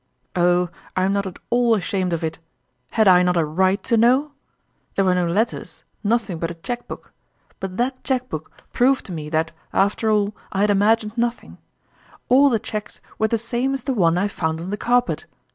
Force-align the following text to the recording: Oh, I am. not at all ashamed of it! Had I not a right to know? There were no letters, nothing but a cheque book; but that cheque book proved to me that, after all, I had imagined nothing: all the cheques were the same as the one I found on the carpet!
Oh, 0.35 0.69
I 0.95 1.03
am. 1.03 1.13
not 1.13 1.27
at 1.27 1.37
all 1.51 1.75
ashamed 1.75 2.11
of 2.11 2.23
it! 2.23 2.39
Had 2.89 3.07
I 3.07 3.21
not 3.21 3.37
a 3.37 3.45
right 3.45 3.83
to 3.83 3.95
know? 3.95 4.31
There 4.95 5.05
were 5.05 5.13
no 5.13 5.27
letters, 5.27 5.83
nothing 6.03 6.39
but 6.39 6.49
a 6.49 6.55
cheque 6.55 6.87
book; 6.87 7.13
but 7.59 7.77
that 7.77 8.03
cheque 8.03 8.27
book 8.27 8.51
proved 8.73 9.05
to 9.05 9.11
me 9.11 9.29
that, 9.29 9.51
after 9.71 10.09
all, 10.09 10.35
I 10.51 10.61
had 10.61 10.71
imagined 10.71 11.19
nothing: 11.19 11.59
all 12.29 12.49
the 12.49 12.57
cheques 12.57 12.99
were 13.19 13.27
the 13.27 13.37
same 13.37 13.75
as 13.75 13.83
the 13.83 13.93
one 13.93 14.17
I 14.17 14.27
found 14.27 14.59
on 14.59 14.71
the 14.71 14.75
carpet! 14.77 15.27